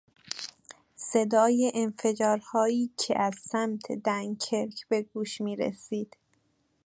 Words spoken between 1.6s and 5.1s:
انفجارهایی که از سمت دنکرک به